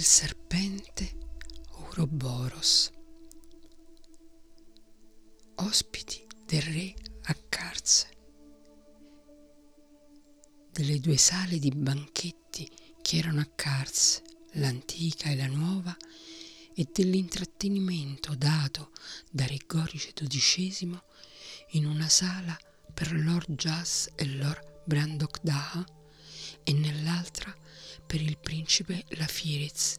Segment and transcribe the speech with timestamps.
[0.00, 1.14] il serpente
[1.72, 2.90] Ouroboros.
[5.56, 8.08] Ospiti del re a Carse.
[10.72, 12.66] Delle due sale di banchetti
[13.02, 15.94] che erano a Cars, l'antica e la nuova,
[16.74, 18.92] e dell'intrattenimento dato
[19.30, 20.98] da Rigorice XII
[21.72, 22.58] in una sala
[22.94, 25.84] per Lord Jas e Lord Brandok Daha
[26.64, 27.54] e nell'altra
[28.10, 29.94] per il principe Lafiritz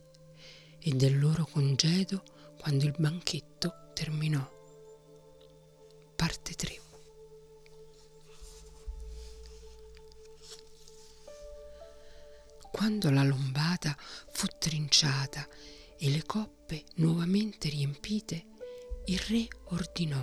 [0.79, 2.21] e del loro congedo
[2.59, 4.45] quando il banchetto terminò.
[6.17, 6.81] Parte 3
[12.69, 15.47] Quando la lombata fu trinciata
[15.97, 18.45] e le coppe nuovamente riempite,
[19.05, 20.21] il re ordinò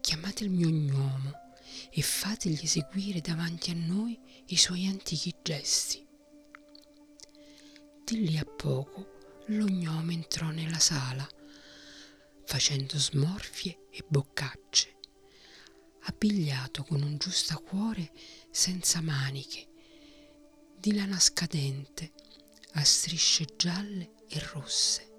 [0.00, 1.45] Chiamate il mio gnomo
[1.90, 6.06] e fategli eseguire davanti a noi i suoi antichi gesti.
[8.04, 9.14] Di lì a poco
[9.46, 11.26] lo gnome entrò nella sala,
[12.44, 14.96] facendo smorfie e boccacce,
[16.02, 18.12] abbigliato con un giustacuore
[18.50, 19.68] senza maniche,
[20.78, 22.12] di lana scadente,
[22.74, 25.12] a strisce gialle e rosse,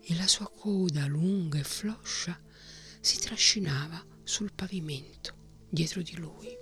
[0.00, 2.38] e la sua coda lunga e floscia
[3.00, 5.34] si trascinava sul pavimento
[5.68, 6.56] dietro di lui.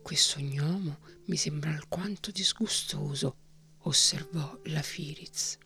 [0.00, 3.36] Questo gnomo mi sembra alquanto disgustoso,
[3.78, 5.58] osservò la Firiz.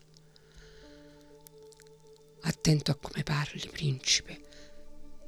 [2.42, 4.46] Attento a come parli, principe,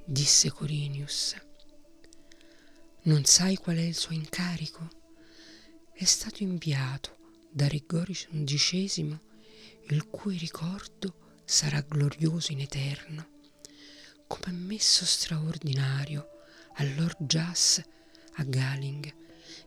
[0.05, 1.37] disse Corinius.
[3.03, 4.89] Non sai qual è il suo incarico?
[5.93, 7.17] È stato inviato
[7.51, 9.19] da Rigorius XI,
[9.89, 13.30] il cui ricordo sarà glorioso in eterno,
[14.31, 16.29] come messo straordinario
[16.75, 17.83] al Lord Jas
[18.35, 19.13] a Galing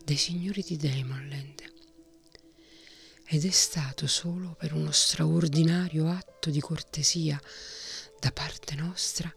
[0.06, 1.62] dai signori di Demonland.
[3.26, 7.38] Ed è stato solo per uno straordinario atto di cortesia
[8.22, 9.34] da parte nostra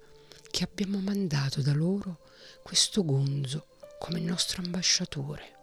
[0.48, 2.20] che abbiamo mandato da loro
[2.62, 3.66] questo gonzo
[3.98, 5.54] come nostro ambasciatore.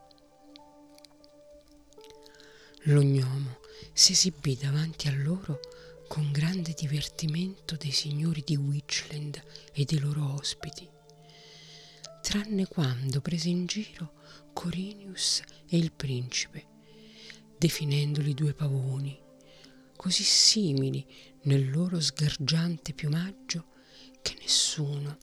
[2.87, 3.61] Lo gnomo
[3.93, 5.61] si esibì davanti a loro
[6.13, 9.43] con grande divertimento dei signori di Witchland
[9.73, 10.87] e dei loro ospiti,
[12.21, 14.13] tranne quando prese in giro
[14.53, 16.67] Corinius e il principe,
[17.57, 19.19] definendoli due pavoni,
[19.95, 21.03] così simili
[21.45, 23.65] nel loro sgargiante piumaggio
[24.21, 25.17] che nessuno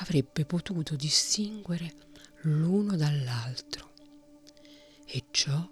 [0.00, 1.94] avrebbe potuto distinguere
[2.42, 3.94] l'uno dall'altro.
[5.06, 5.66] E ciò,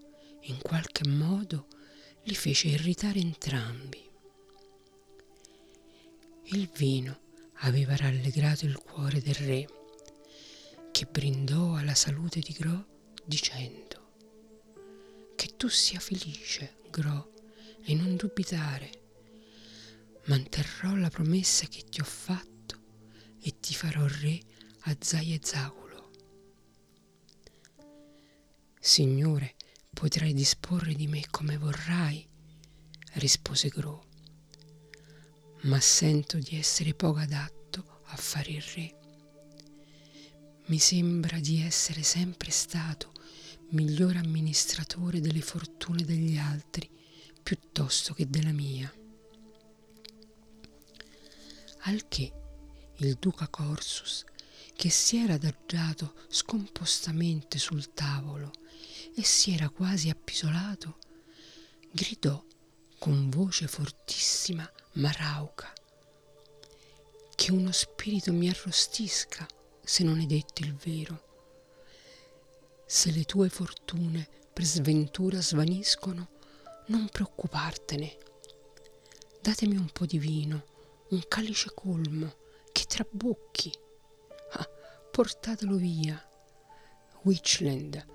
[0.45, 1.67] in qualche modo,
[2.23, 4.04] li fece irritare entrambi.
[6.49, 7.21] Il vino
[7.61, 9.67] aveva rallegrato il cuore del re,
[10.93, 12.87] che brindò alla salute di Gro
[13.25, 14.13] dicendo
[15.35, 17.33] che tu sia felice, Gro,
[17.83, 18.91] e non dubitare.
[20.27, 22.81] Manterrò la promessa che ti ho fatto
[23.41, 24.41] e ti farò re
[24.87, 25.85] a Zaiezaku
[28.87, 29.55] Signore,
[29.95, 32.29] potrai disporre di me come vorrai,
[33.15, 34.05] rispose Gro,
[35.65, 38.99] ma sento di essere poco adatto a fare il re.
[40.67, 43.13] Mi sembra di essere sempre stato
[43.71, 46.91] miglior amministratore delle fortune degli altri
[47.43, 48.93] piuttosto che della mia.
[51.87, 52.33] Al che
[52.97, 54.25] il duca Corsus,
[54.75, 58.51] che si era adagiato scompostamente sul tavolo
[59.15, 60.99] e si era quasi appisolato,
[61.91, 62.43] gridò
[62.99, 65.73] con voce fortissima ma rauca
[67.35, 69.47] che uno spirito mi arrostisca
[69.83, 71.23] se non è detto il vero.
[72.87, 76.29] Se le tue fortune per sventura svaniscono,
[76.87, 78.17] non preoccupartene.
[79.41, 80.65] Datemi un po' di vino,
[81.11, 82.35] un calice colmo,
[82.73, 83.73] che trabocchi.
[84.53, 84.69] Ah,
[85.11, 86.23] portatelo via.
[87.23, 88.07] Witchland,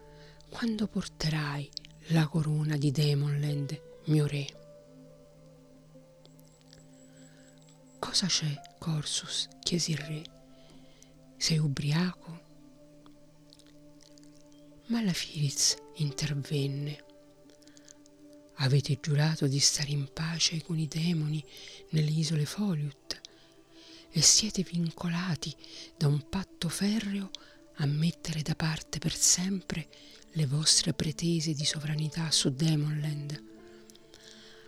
[0.50, 1.70] quando porterai
[2.08, 4.59] la corona di Demonland, mio re?
[8.00, 9.48] Cosa c'è, Corsus?
[9.62, 10.24] chiese il re.
[11.38, 12.42] Sei ubriaco?
[14.88, 17.04] Ma la Firiz intervenne.
[18.56, 21.44] Avete giurato di stare in pace con i demoni
[21.90, 23.22] nelle isole Foliut
[24.10, 25.56] e siete vincolati
[25.96, 27.30] da un patto ferreo
[27.76, 29.88] a mettere da parte per sempre
[30.32, 33.44] le vostre pretese di sovranità su Demonland.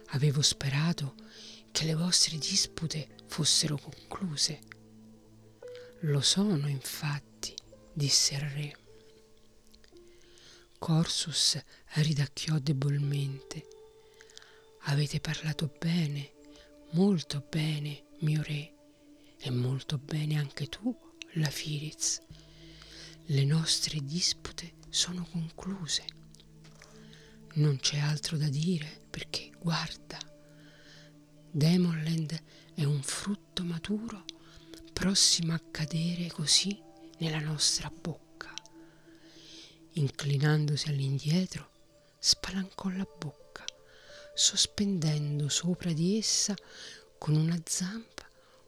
[0.07, 1.16] Avevo sperato
[1.72, 4.60] che le vostre dispute fossero concluse.
[6.01, 7.56] Lo sono, infatti,
[7.94, 8.78] disse il re.
[10.78, 11.57] Corsus
[11.94, 13.68] ridacchiò debolmente.
[14.86, 16.33] Avete parlato bene,
[16.92, 18.74] molto bene, mio re,
[19.39, 20.94] e molto bene anche tu,
[21.36, 22.22] la Firiz.
[23.27, 26.04] Le nostre dispute sono concluse.
[27.54, 30.18] Non c'è altro da dire perché, guarda,
[31.53, 32.42] Demonland
[32.75, 34.24] è un frutto maturo
[34.94, 36.81] prossimo a cadere così
[37.18, 38.53] nella nostra bocca.
[39.95, 41.69] Inclinandosi all'indietro,
[42.18, 43.65] spalancò la bocca,
[44.33, 46.56] sospendendo sopra di essa
[47.18, 48.25] con una zampa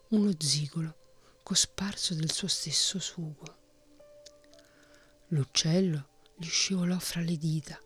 [0.09, 0.97] uno zigolo
[1.41, 3.57] cosparso del suo stesso sugo.
[5.27, 7.79] L'uccello gli scivolò fra le dita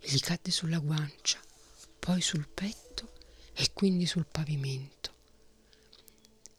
[0.00, 1.38] e gli cadde sulla guancia,
[2.00, 2.83] poi sul petto
[3.54, 5.12] e quindi sul pavimento.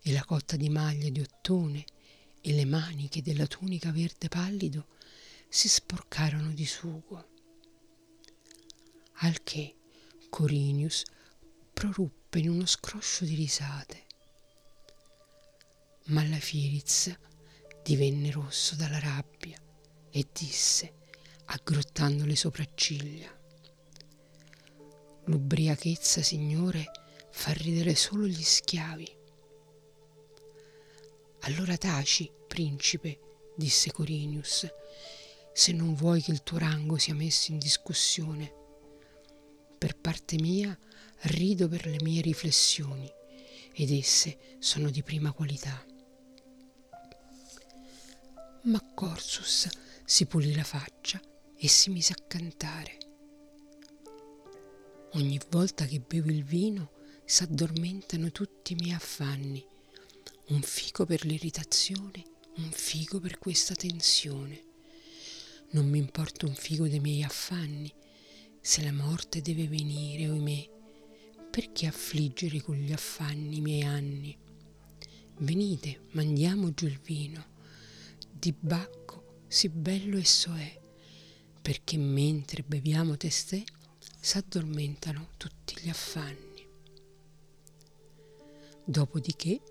[0.01, 1.83] E la cotta di maglia di ottone
[2.42, 4.88] e le maniche della tunica verde pallido
[5.50, 7.30] si sporcarono di sugo.
[9.19, 9.75] Al che
[10.30, 11.03] Corinius
[11.74, 14.03] proruppe in uno scroscio di risate.
[16.06, 17.13] Ma la Firiz
[17.83, 19.57] divenne rosso dalla rabbia
[20.09, 20.94] e disse,
[21.45, 23.33] aggrottando le sopracciglia,
[25.25, 26.92] L'ubriachezza, signore,
[27.31, 29.18] fa ridere solo gli schiavi.
[31.42, 33.19] Allora taci, principe,
[33.56, 34.68] disse Corinius,
[35.51, 38.54] se non vuoi che il tuo rango sia messo in discussione.
[39.77, 40.77] Per parte mia
[41.22, 43.12] rido per le mie riflessioni
[43.74, 45.83] ed esse sono di prima qualità.
[48.63, 49.68] Ma Corsus
[50.04, 51.19] si pulì la faccia
[51.57, 52.98] e si mise a cantare.
[55.15, 56.91] Ogni volta che bevo il vino
[57.23, 59.65] s'addormentano tutti i miei affanni.
[60.47, 62.21] Un fico per l'irritazione,
[62.57, 64.62] un fico per questa tensione.
[65.71, 67.89] Non mi importa un figo dei miei affanni.
[68.59, 70.69] Se la morte deve venire, oimè,
[71.50, 74.38] perché affliggere con gli affanni i miei anni?
[75.38, 77.53] Venite, mandiamo giù il vino.
[78.29, 80.77] Di Bacco sì bello esso è,
[81.62, 83.63] perché mentre beviamo testè
[84.25, 86.66] s'addormentano tutti gli affanni.
[88.83, 89.62] Dopodiché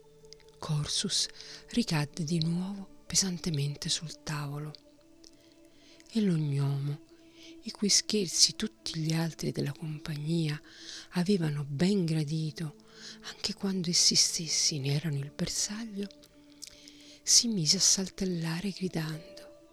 [0.60, 1.26] Corsus
[1.70, 4.72] ricadde di nuovo pesantemente sul tavolo
[6.12, 7.00] e l'ognomo,
[7.62, 10.60] i cui scherzi tutti gli altri della compagnia
[11.14, 12.76] avevano ben gradito
[13.22, 16.06] anche quando essi stessi ne erano il bersaglio,
[17.24, 19.72] si mise a saltellare gridando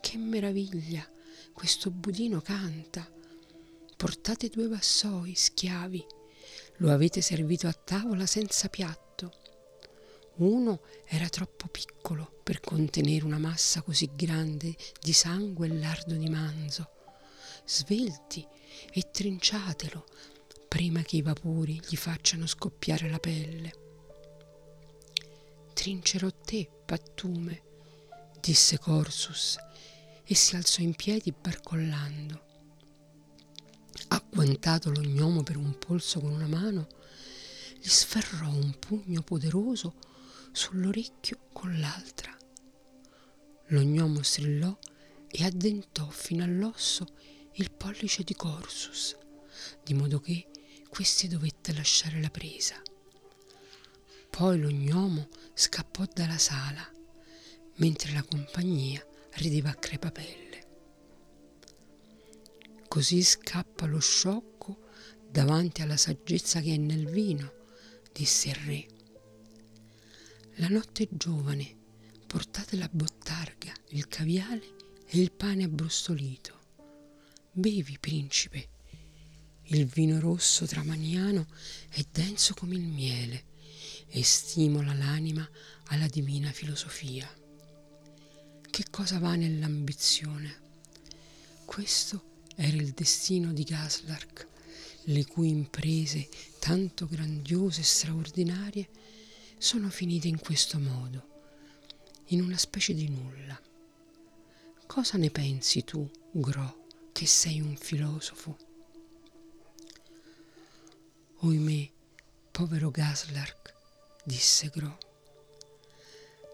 [0.00, 1.06] Che meraviglia!
[1.52, 3.06] Questo budino canta!
[4.04, 6.04] Portate due vassoi, schiavi.
[6.76, 9.32] Lo avete servito a tavola senza piatto.
[10.34, 16.28] Uno era troppo piccolo per contenere una massa così grande di sangue e lardo di
[16.28, 16.90] manzo.
[17.64, 18.46] Svelti
[18.92, 20.04] e trinciatelo
[20.68, 23.72] prima che i vapori gli facciano scoppiare la pelle.
[25.72, 27.62] Trincerò te, pattume,
[28.38, 29.56] disse Corsus
[30.22, 32.43] e si alzò in piedi barcollando
[34.34, 36.88] agguantato lo gnomo per un polso con una mano,
[37.78, 39.94] gli sferrò un pugno poderoso
[40.50, 42.36] sull'orecchio con l'altra.
[43.66, 44.76] Lo gnomo strillò
[45.28, 47.06] e addentò fino all'osso
[47.52, 49.16] il pollice di Corsus,
[49.84, 50.48] di modo che
[50.88, 52.82] questi dovette lasciare la presa.
[54.30, 56.84] Poi lo gnomo scappò dalla sala,
[57.76, 60.63] mentre la compagnia rideva a crepapelle.
[62.94, 64.84] Così scappa lo sciocco
[65.28, 67.52] davanti alla saggezza che è nel vino,
[68.12, 68.86] disse il re.
[70.58, 71.74] La notte giovane,
[72.24, 74.76] portate la bottarga, il caviale
[75.08, 76.56] e il pane abbrustolito.
[77.50, 78.68] Bevi, principe.
[79.64, 81.48] Il vino rosso tramaniano
[81.88, 83.46] è denso come il miele
[84.06, 85.44] e stimola l'anima
[85.86, 87.28] alla divina filosofia.
[88.70, 90.62] Che cosa va nell'ambizione?
[91.64, 94.48] Questo è era il destino di Gaslark,
[95.04, 98.88] le cui imprese, tanto grandiose e straordinarie,
[99.58, 101.28] sono finite in questo modo,
[102.26, 103.60] in una specie di nulla.
[104.86, 108.56] Cosa ne pensi tu, Gro, che sei un filosofo?
[111.38, 111.90] Oimè,
[112.50, 113.74] povero Gaslark,
[114.24, 114.98] disse Gro,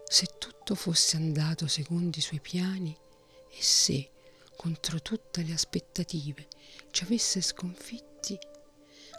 [0.05, 2.93] se tutto fosse andato secondo i suoi piani
[3.49, 4.11] e se,
[4.61, 6.47] contro tutte le aspettative,
[6.91, 8.37] ci avesse sconfitti,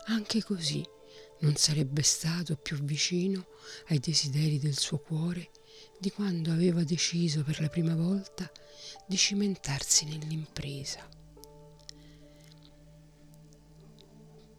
[0.05, 0.87] anche così
[1.41, 3.49] non sarebbe stato più vicino
[3.89, 5.51] ai desideri del suo cuore
[5.99, 8.49] di quando aveva deciso per la prima volta
[9.05, 11.09] di cimentarsi nell'impresa.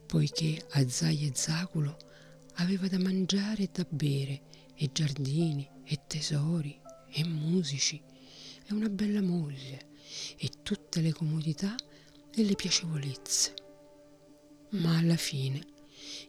[0.06, 1.98] Poiché a Zai e Zaculo
[2.56, 4.42] aveva da mangiare e da bere,
[4.76, 6.78] e giardini, e tesori,
[7.10, 8.04] e musici,
[8.66, 9.92] e una bella moglie,
[10.38, 11.76] e tutte le comodità
[12.34, 13.54] e le piacevolezze.
[14.72, 15.62] Ma alla fine,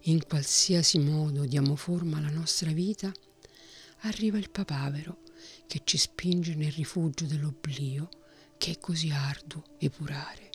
[0.03, 3.12] in qualsiasi modo diamo forma alla nostra vita,
[4.00, 5.23] arriva il papavero
[5.67, 8.09] che ci spinge nel rifugio dell'oblio
[8.59, 10.50] che è così arduo epurare.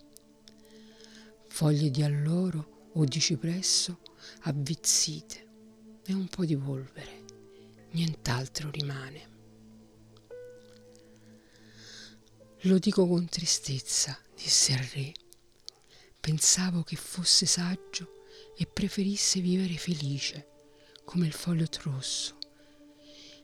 [1.48, 4.00] Foglie di alloro o di cipresso
[4.42, 5.48] avvizzite
[6.06, 7.24] e un po' di polvere,
[7.92, 9.39] nient'altro rimane.
[12.64, 15.14] Lo dico con tristezza, disse il re.
[16.20, 18.26] Pensavo che fosse saggio
[18.58, 20.50] e preferisse vivere felice,
[21.06, 22.38] come il foglio rosso,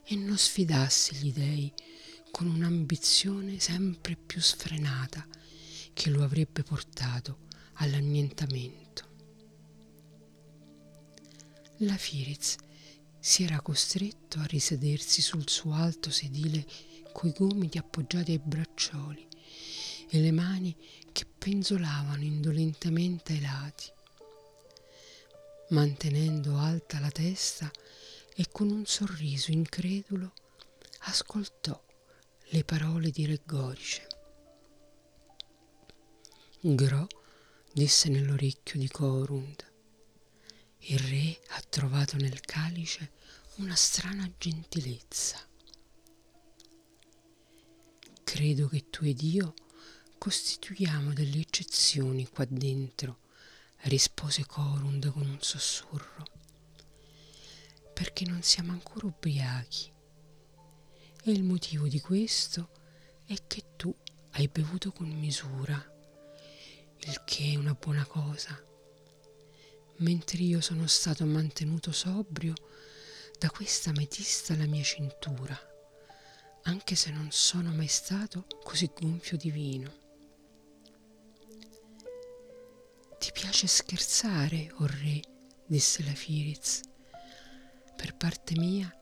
[0.04, 1.72] e non sfidasse gli dei
[2.30, 5.26] con un'ambizione sempre più sfrenata
[5.94, 7.38] che lo avrebbe portato
[7.76, 9.08] all'annientamento.
[11.78, 12.56] La Firiz
[13.18, 16.66] si era costretto a risedersi sul suo alto sedile
[17.16, 19.26] coi gomiti appoggiati ai braccioli
[20.10, 20.76] e le mani
[21.12, 23.90] che penzolavano indolentemente ai lati.
[25.70, 27.70] Mantenendo alta la testa
[28.34, 30.34] e con un sorriso incredulo
[31.04, 31.82] ascoltò
[32.48, 34.06] le parole di Reggorice.
[36.60, 37.06] Gro
[37.72, 39.64] disse nell'orecchio di Corund.
[40.80, 43.12] Il re ha trovato nel calice
[43.56, 45.40] una strana gentilezza.
[48.36, 49.54] Credo che tu ed io
[50.18, 53.20] costituiamo delle eccezioni qua dentro,
[53.84, 56.22] rispose Corund con un sussurro,
[57.94, 59.90] perché non siamo ancora ubriachi.
[61.24, 62.68] E il motivo di questo
[63.24, 63.96] è che tu
[64.32, 65.82] hai bevuto con misura,
[67.06, 68.62] il che è una buona cosa,
[70.00, 72.52] mentre io sono stato mantenuto sobrio
[73.38, 75.74] da questa ametista alla mia cintura
[76.66, 80.04] anche se non sono mai stato così gonfio di vino.
[83.18, 85.20] Ti piace scherzare, o oh re,
[85.64, 86.80] disse la Firiz.
[87.96, 88.92] Per parte mia,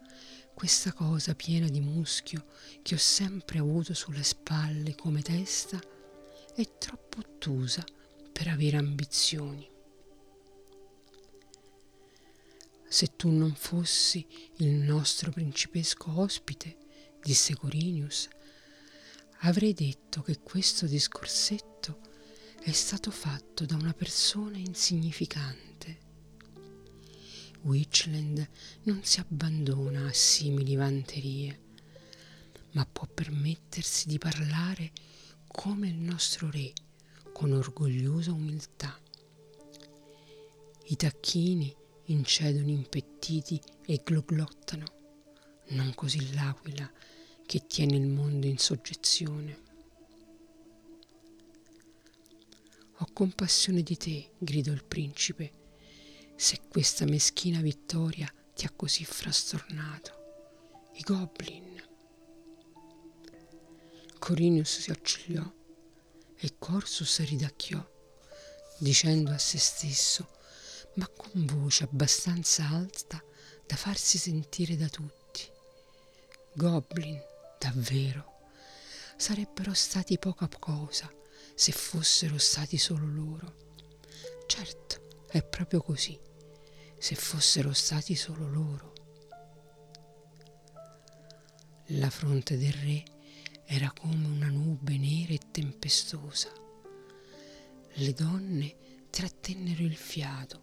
[0.53, 2.47] questa cosa piena di muschio
[2.83, 5.81] che ho sempre avuto sulle spalle come testa
[6.55, 7.85] è troppo ottusa
[8.31, 9.69] per avere ambizioni.
[12.87, 14.25] Se tu non fossi
[14.59, 16.84] il nostro principesco ospite,
[17.25, 18.29] disse Corinius,
[19.41, 22.01] avrei detto che questo discorsetto
[22.61, 26.03] è stato fatto da una persona insignificante.
[27.63, 28.47] Witchland
[28.83, 31.61] non si abbandona a simili vanterie,
[32.73, 34.93] ma può permettersi di parlare
[35.47, 36.75] come il nostro re,
[37.33, 39.01] con orgogliosa umiltà.
[40.89, 41.75] I tacchini
[42.07, 44.85] incedono impettiti e gloglottano,
[45.69, 46.91] non così l'aquila
[47.47, 49.63] che tiene il mondo in soggezione.
[52.99, 55.53] Ho compassione di te, gridò il principe,
[56.37, 60.13] se questa meschina vittoria ti ha così frastornato.
[60.95, 61.83] I goblin.
[64.19, 65.45] Corinius si accigliò
[66.37, 67.85] e Corsus ridacchiò,
[68.79, 70.29] dicendo a se stesso,
[70.95, 73.23] ma con voce abbastanza alta
[73.67, 75.51] da farsi sentire da tutti.
[76.55, 77.21] Goblin
[77.65, 78.43] davvero.
[79.17, 81.11] Sarebbero stati poca cosa
[81.55, 83.55] se fossero stati solo loro.
[84.47, 86.19] Certo, è proprio così,
[86.99, 88.93] se fossero stati solo loro.
[91.89, 93.05] La fronte del re
[93.65, 96.53] era come una nube nera e tempestosa.
[97.97, 98.77] Le donne
[99.09, 100.63] trattennero il fiato,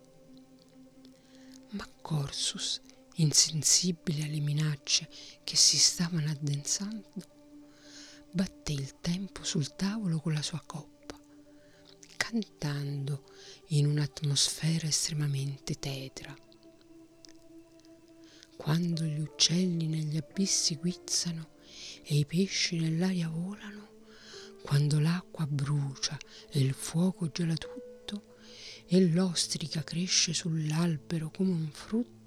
[1.71, 2.81] ma Corsus
[3.15, 5.09] insensibile alle minacce
[5.43, 7.39] che si stavano addensando,
[8.31, 11.19] batté il tempo sul tavolo con la sua coppa,
[12.17, 13.25] cantando
[13.67, 16.35] in un'atmosfera estremamente tetra.
[18.55, 21.49] Quando gli uccelli negli abissi guizzano
[22.03, 23.89] e i pesci nell'aria volano,
[24.61, 26.17] quando l'acqua brucia
[26.49, 28.35] e il fuoco gela tutto
[28.85, 32.20] e l'ostrica cresce sull'albero come un frutto,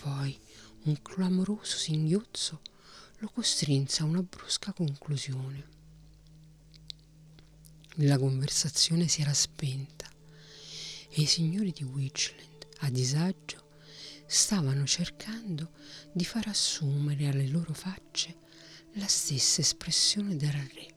[0.00, 0.38] poi
[0.84, 2.60] un clamoroso singhiozzo
[3.18, 5.76] lo costrinse a una brusca conclusione.
[8.02, 10.08] La conversazione si era spenta
[11.10, 13.66] e i signori di Witchland, a disagio,
[14.26, 15.72] stavano cercando
[16.12, 18.36] di far assumere alle loro facce
[18.94, 20.94] la stessa espressione del re.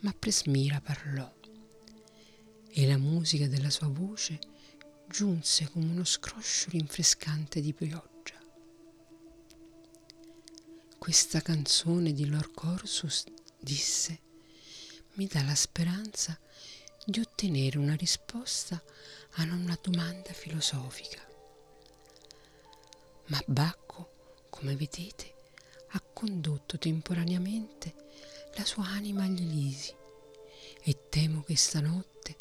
[0.00, 1.32] Ma Presmira parlò
[2.68, 4.38] e la musica della sua voce
[5.14, 8.34] giunse come uno scroscio rinfrescante di pioggia.
[10.98, 13.22] Questa canzone di Lord Corsus,
[13.60, 14.20] disse,
[15.12, 16.36] mi dà la speranza
[17.06, 18.82] di ottenere una risposta
[19.34, 21.24] a una domanda filosofica.
[23.26, 25.32] Ma Bacco, come vedete,
[25.90, 27.94] ha condotto temporaneamente
[28.56, 29.94] la sua anima agli Elisi
[30.82, 32.34] e temo che stanotte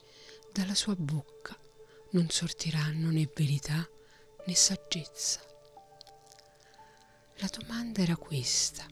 [0.51, 1.61] dalla sua bocca
[2.13, 3.87] non sortiranno né verità
[4.45, 5.41] né saggezza.
[7.37, 8.85] La domanda era questa.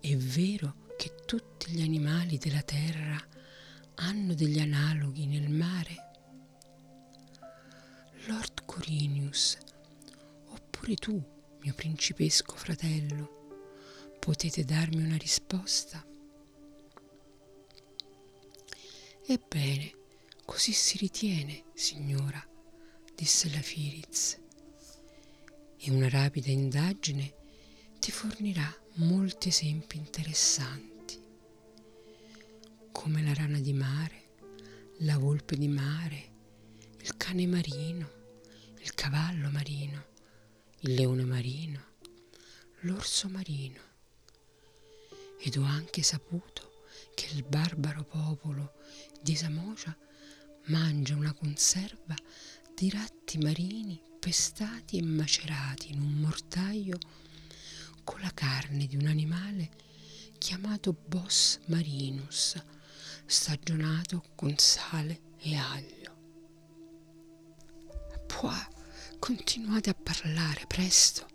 [0.00, 3.22] È vero che tutti gli animali della terra
[3.96, 6.08] hanno degli analoghi nel mare?
[8.26, 9.56] Lord Corinius,
[10.48, 11.22] oppure tu,
[11.60, 16.04] mio principesco fratello, potete darmi una risposta?
[19.26, 19.98] Ebbene,
[20.50, 22.44] così si ritiene, signora,
[23.14, 24.36] disse la Firiz,
[25.78, 27.34] e una rapida indagine
[28.00, 31.22] ti fornirà molti esempi interessanti,
[32.90, 34.30] come la rana di mare,
[34.98, 36.32] la volpe di mare,
[36.98, 38.10] il cane marino,
[38.80, 40.06] il cavallo marino,
[40.80, 41.84] il leone marino,
[42.80, 43.80] l'orso marino.
[45.38, 46.82] Ed ho anche saputo
[47.14, 48.72] che il barbaro popolo
[49.22, 49.96] di Samocia
[50.70, 52.14] mangia una conserva
[52.74, 56.96] di ratti marini pestati e macerati in un mortaio
[58.04, 59.70] con la carne di un animale
[60.38, 62.54] chiamato Bos marinus,
[63.26, 66.16] stagionato con sale e aglio.
[68.26, 68.66] Poi
[69.18, 71.26] continuate a parlare presto,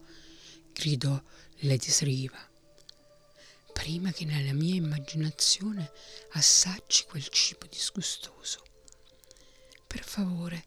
[0.72, 1.22] gridò
[1.60, 2.39] Lady Sriva,
[3.74, 5.91] prima che nella mia immaginazione
[6.32, 8.63] assaggi quel cibo disgustoso.
[9.95, 10.65] Per favore,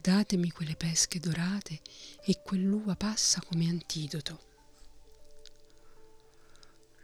[0.00, 1.82] datemi quelle pesche dorate
[2.24, 4.40] e quell'uva passa come antidoto.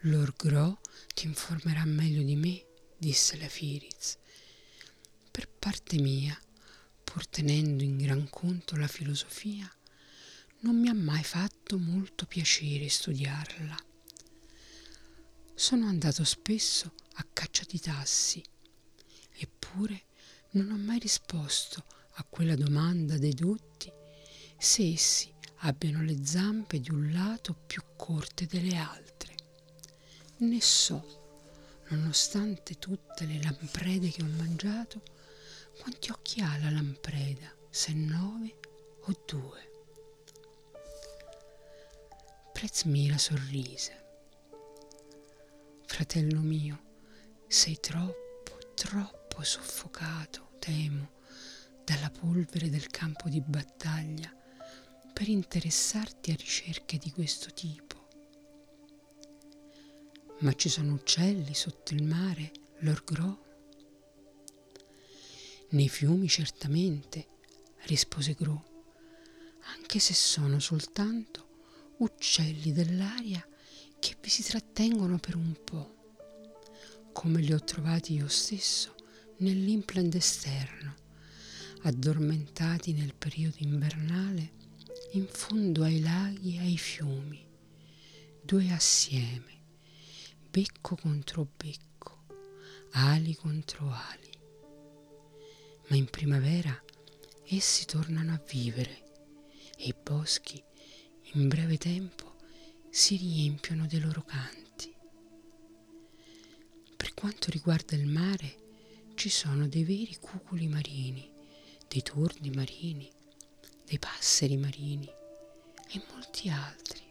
[0.01, 0.81] Lord Gro
[1.13, 2.65] ti informerà meglio di me,
[2.97, 4.17] disse la Firiz.
[5.31, 6.41] Per parte mia,
[7.05, 9.71] pur tenendo in gran conto la filosofia,
[10.61, 13.77] non mi ha mai fatto molto piacere studiarla.
[15.55, 18.43] Sono andato spesso a caccia di tassi,
[19.35, 20.07] eppure
[20.51, 21.85] non ho mai risposto
[22.15, 23.93] a quella domanda dei dotti
[24.59, 25.33] se essi
[25.63, 29.37] abbiano le zampe di un lato più corte delle altre
[30.41, 35.03] ne so, nonostante tutte le lamprede che ho mangiato,
[35.81, 38.55] quanti occhi ha la lampreda, se nove
[39.01, 39.71] o due.
[42.53, 44.05] Prezmira sorrise.
[45.87, 46.83] Fratello mio,
[47.49, 51.11] sei troppo, troppo soffocato, temo,
[51.85, 54.33] dalla polvere del campo di battaglia
[55.13, 57.89] per interessarti a ricerche di questo tipo
[60.41, 63.37] ma ci sono uccelli sotto il mare, l'orgrò?
[65.71, 67.27] Nei fiumi certamente,
[67.87, 68.61] rispose Gru,
[69.77, 71.47] anche se sono soltanto
[71.99, 73.45] uccelli dell'aria
[73.99, 75.97] che vi si trattengono per un po',
[77.13, 78.95] come li ho trovati io stesso
[79.39, 80.95] nell'implant esterno,
[81.83, 84.53] addormentati nel periodo invernale
[85.13, 87.47] in fondo ai laghi e ai fiumi,
[88.43, 89.57] due assieme
[90.51, 92.25] becco contro becco,
[92.93, 94.31] ali contro ali.
[95.89, 96.83] Ma in primavera
[97.45, 99.05] essi tornano a vivere
[99.77, 100.63] e i boschi
[101.35, 102.37] in breve tempo
[102.91, 104.93] si riempiono dei loro canti.
[106.97, 108.68] Per quanto riguarda il mare,
[109.19, 111.29] ci sono dei veri cuculi marini,
[111.89, 113.11] dei tordi marini,
[113.85, 117.03] dei passeri marini e molti altri.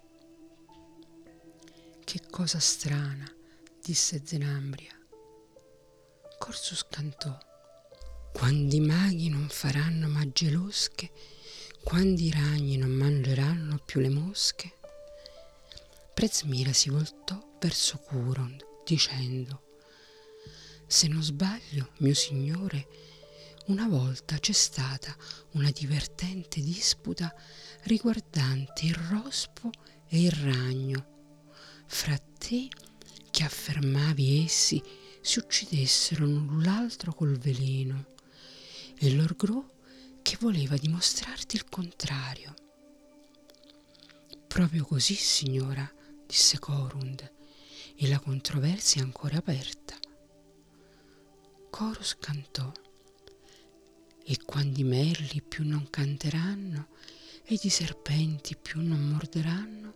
[2.05, 3.29] Che cosa strana,
[3.83, 4.97] disse Zenambria.
[6.39, 7.37] Corsus cantò.
[8.31, 11.11] Quando i maghi non faranno magge losche,
[11.83, 14.77] quando i ragni non mangeranno più le mosche.
[16.13, 19.66] Prezmira si voltò verso Curond, dicendo
[20.87, 22.87] Se non sbaglio, mio signore,
[23.67, 25.15] una volta c'è stata
[25.51, 27.33] una divertente disputa
[27.83, 29.69] riguardante il rospo
[30.07, 31.15] e il ragno
[31.87, 32.69] fra te
[33.29, 34.81] che affermavi essi
[35.21, 38.13] si uccidessero l'un l'altro col veleno
[38.97, 39.63] e l'orgrò
[40.21, 42.53] che voleva dimostrarti il contrario.
[44.47, 45.89] Proprio così, signora,
[46.25, 47.31] disse Corund,
[47.95, 49.95] e la controversia è ancora aperta.
[51.69, 52.71] Chorus cantò
[54.23, 56.87] e quando i merli più non canteranno
[57.43, 59.95] ed i serpenti più non morderanno,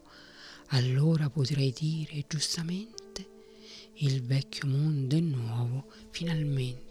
[0.68, 3.30] allora potrei dire giustamente
[3.96, 6.90] il vecchio mondo è nuovo finalmente.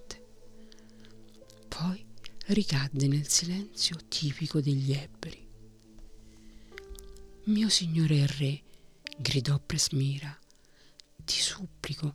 [1.67, 2.05] Poi
[2.49, 5.49] ricadde nel silenzio tipico degli ebberi.
[7.45, 8.63] Mio signore re,
[9.17, 10.39] gridò Presmira,
[11.25, 12.15] ti supplico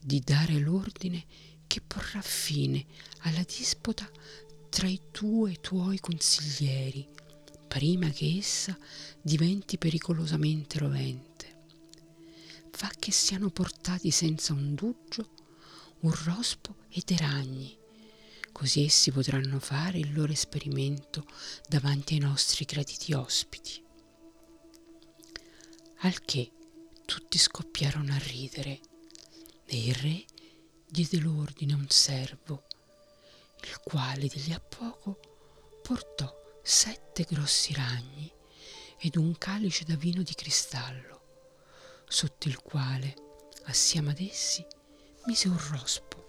[0.00, 1.26] di dare l'ordine
[1.72, 2.84] che porrà fine
[3.20, 4.06] alla disputa
[4.68, 7.08] tra i due tuoi consiglieri,
[7.66, 8.76] prima che essa
[9.22, 11.60] diventi pericolosamente rovente.
[12.72, 15.30] Fa che siano portati senza un duggio
[16.00, 17.74] un rospo e dei ragni,
[18.52, 21.24] così essi potranno fare il loro esperimento
[21.66, 23.82] davanti ai nostri graditi ospiti
[26.00, 26.50] al che
[27.06, 28.80] tutti scoppiarono a ridere
[29.64, 30.24] e il re
[30.92, 32.64] diede l'ordine a un servo,
[33.62, 35.18] il quale di lì a poco
[35.82, 36.30] portò
[36.62, 38.30] sette grossi ragni
[38.98, 41.20] ed un calice da vino di cristallo,
[42.06, 43.14] sotto il quale,
[43.64, 44.64] assieme ad essi,
[45.24, 46.28] mise un rospo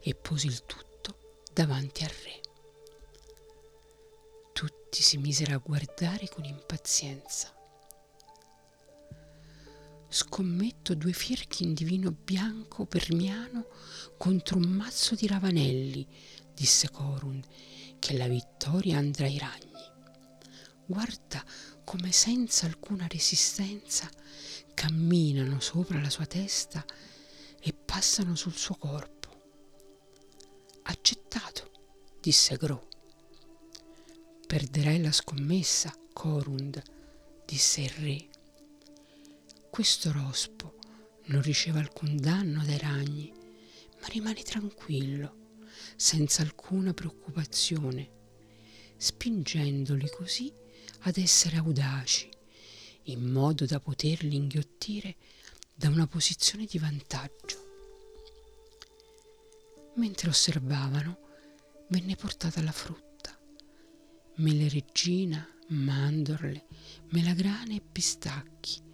[0.00, 2.40] e pose il tutto davanti al re.
[4.54, 7.54] Tutti si misero a guardare con impazienza
[10.12, 13.68] scommetto due firkin di vino bianco permiano
[14.18, 16.06] contro un mazzo di ravanelli,
[16.54, 17.42] disse Corund,
[17.98, 19.70] che la vittoria andrà ai ragni.
[20.84, 21.42] Guarda
[21.84, 24.06] come senza alcuna resistenza
[24.74, 26.84] camminano sopra la sua testa
[27.58, 29.30] e passano sul suo corpo.
[30.82, 31.70] Accettato,
[32.20, 32.86] disse Gro.
[34.46, 36.82] Perderai la scommessa, Corund,
[37.46, 38.31] disse il re
[39.72, 40.74] questo rospo
[41.28, 43.32] non riceve alcun danno dai ragni,
[44.02, 45.60] ma rimane tranquillo,
[45.96, 48.10] senza alcuna preoccupazione,
[48.98, 50.52] spingendoli così
[51.04, 52.28] ad essere audaci,
[53.04, 55.16] in modo da poterli inghiottire
[55.74, 57.56] da una posizione di vantaggio.
[59.94, 61.18] Mentre osservavano,
[61.88, 63.34] venne portata la frutta,
[64.34, 66.66] mele regina, mandorle,
[67.08, 68.90] melagrane e pistacchi,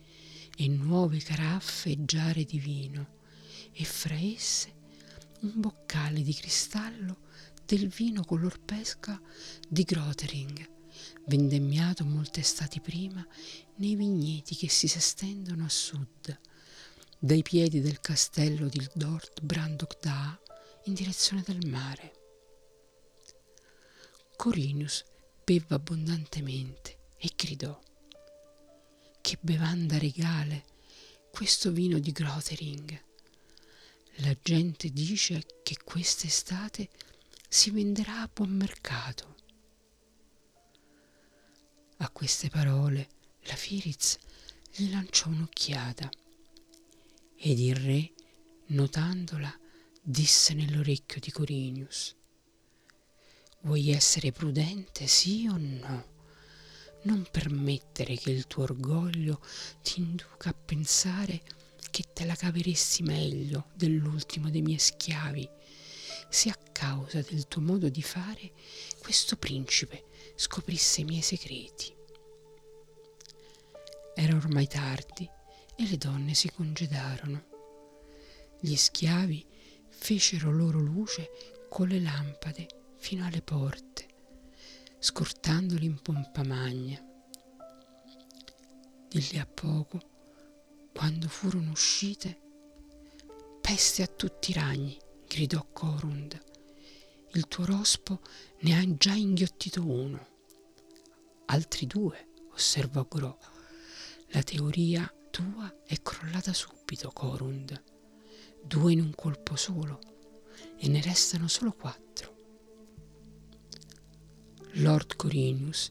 [0.60, 3.16] e nuove caraffe e giare di vino
[3.72, 4.74] e fra esse
[5.42, 7.18] un boccale di cristallo
[7.64, 9.20] del vino color pesca
[9.68, 10.68] di Grotering,
[11.26, 13.24] vendemmiato molte estati prima
[13.76, 16.40] nei vigneti che si estendono a sud,
[17.20, 19.96] dai piedi del castello di Dort Brandok
[20.84, 22.12] in direzione del mare.
[24.34, 25.04] Corinius
[25.44, 27.78] bevve abbondantemente e gridò
[29.28, 30.64] che bevanda regale,
[31.30, 33.04] questo vino di Grotering.
[34.20, 36.88] La gente dice che quest'estate
[37.46, 39.36] si venderà a buon mercato.
[41.98, 43.08] A queste parole
[43.42, 44.16] la Firiz
[44.74, 46.08] gli lanciò un'occhiata
[47.36, 48.12] ed il re,
[48.68, 49.54] notandola,
[50.00, 52.16] disse nell'orecchio di Corinius
[53.60, 56.17] Vuoi essere prudente, sì o no?
[57.02, 59.40] Non permettere che il tuo orgoglio
[59.82, 61.40] ti induca a pensare
[61.90, 65.48] che te la caveresti meglio dell'ultimo dei miei schiavi,
[66.28, 68.52] se a causa del tuo modo di fare
[68.98, 71.94] questo principe scoprisse i miei segreti.
[74.14, 75.28] Era ormai tardi
[75.76, 77.46] e le donne si congedarono.
[78.61, 79.46] Gli schiavi
[79.88, 81.30] fecero loro luce
[81.68, 84.07] con le lampade fino alle porte
[85.00, 87.00] scortandoli in pompa magna.
[89.08, 90.00] Di lì a poco,
[90.92, 92.40] quando furono uscite,
[93.61, 96.42] peste a tutti i ragni, gridò Corund.
[97.32, 98.20] Il tuo rospo
[98.61, 100.26] ne ha già inghiottito uno.
[101.46, 103.38] Altri due, osservò Gro.
[104.28, 107.82] La teoria tua è crollata subito, Corund.
[108.62, 110.00] Due in un colpo solo,
[110.76, 112.38] e ne restano solo quattro.
[114.78, 115.90] Lord Corinius,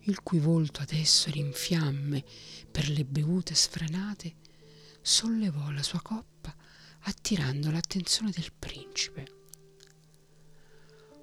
[0.00, 2.24] il cui volto adesso era in fiamme
[2.70, 4.34] per le bevute sfrenate,
[5.00, 6.54] sollevò la sua coppa
[7.00, 9.34] attirando l'attenzione del principe.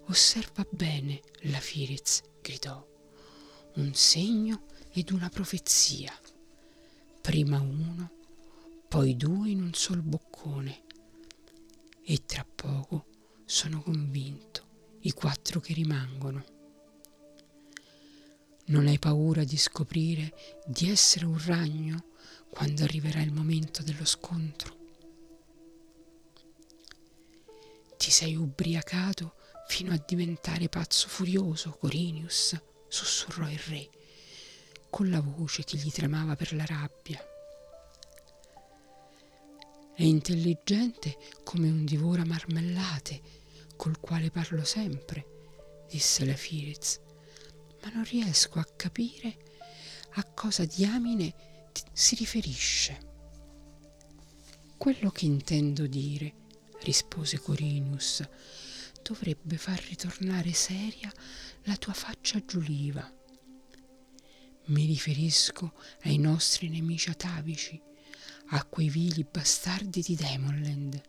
[0.06, 2.86] Osserva bene la Firiz, gridò,
[3.76, 6.18] un segno ed una profezia.
[7.22, 8.12] Prima uno,
[8.88, 10.84] poi due in un sol boccone.
[12.02, 13.08] E tra poco,
[13.44, 14.68] sono convinto,
[15.02, 16.53] i quattro che rimangono.
[18.66, 20.34] Non hai paura di scoprire
[20.66, 22.06] di essere un ragno
[22.50, 24.78] quando arriverà il momento dello scontro?
[27.98, 29.36] Ti sei ubriacato
[29.68, 33.90] fino a diventare pazzo furioso, Corinius, sussurrò il re,
[34.90, 37.22] con la voce che gli tremava per la rabbia.
[39.94, 43.22] È intelligente come un divora marmellate,
[43.76, 47.00] col quale parlo sempre, disse la Firiz,
[47.84, 49.38] ma non riesco a capire
[50.16, 51.34] a cosa diamine
[51.92, 53.12] si riferisce.
[54.78, 56.34] Quello che intendo dire,
[56.82, 58.22] rispose Corinius,
[59.02, 61.12] dovrebbe far ritornare seria
[61.64, 63.12] la tua faccia giuliva.
[64.66, 67.82] Mi riferisco ai nostri nemici atavici,
[68.48, 71.02] a quei vili bastardi di Demonland.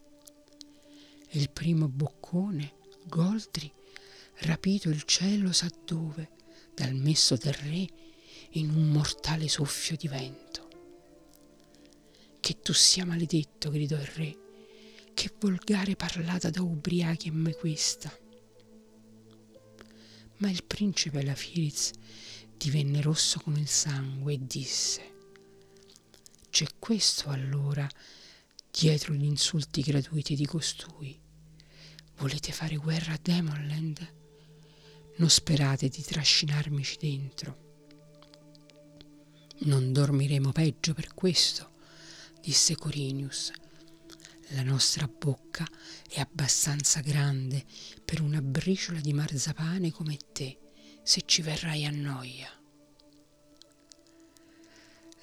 [1.30, 2.74] il primo boccone,
[3.06, 3.70] Goldri,
[4.40, 6.30] rapito il cielo sa dove,
[6.74, 7.86] dal messo del re
[8.50, 10.68] in un mortale soffio di vento.
[12.40, 14.36] Che tu sia maledetto, gridò il re,
[15.14, 18.16] che volgare parlata da ubriachi è mai questa?
[20.38, 21.92] Ma il principe la Firiz
[22.56, 25.12] divenne rosso come il sangue e disse
[26.54, 27.84] c'è questo allora
[28.70, 31.20] dietro gli insulti gratuiti di costui.
[32.18, 34.23] Volete fare guerra a Demonland?
[35.16, 37.62] Non sperate di trascinarmici dentro.
[39.58, 41.74] Non dormiremo peggio per questo,
[42.40, 43.52] disse Corinius.
[44.48, 45.66] La nostra bocca
[46.08, 47.64] è abbastanza grande
[48.04, 50.58] per una briciola di marzapane come te,
[51.02, 52.50] se ci verrai a noia.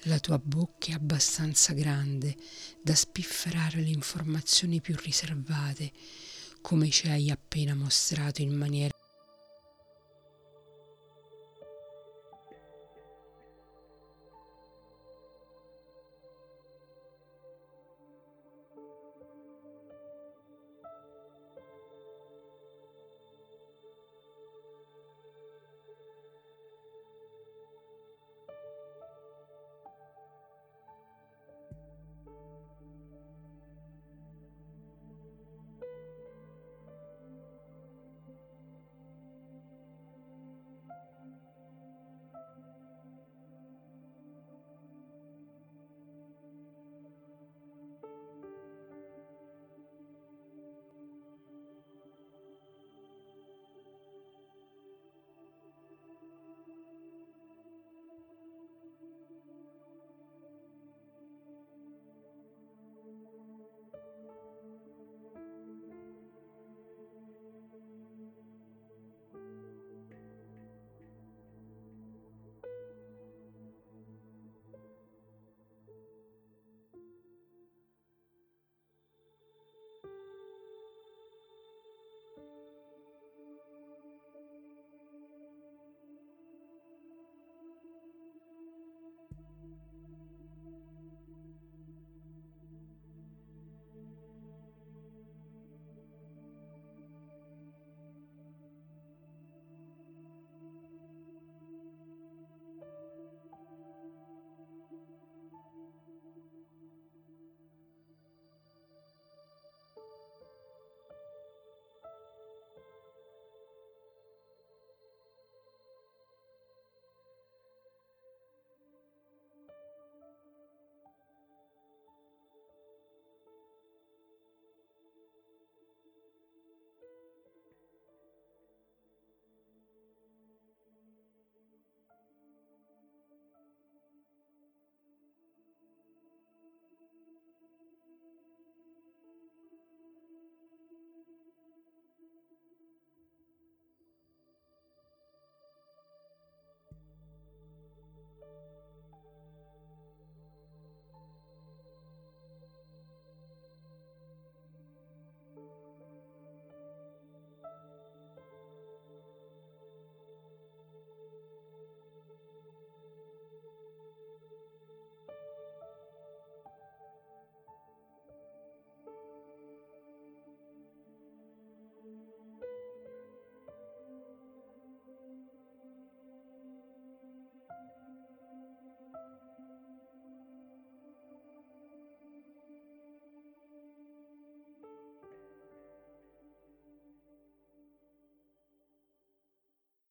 [0.06, 2.34] La tua bocca è abbastanza grande
[2.82, 5.92] da spifferare le informazioni più riservate,
[6.62, 8.90] come ci hai appena mostrato in maniera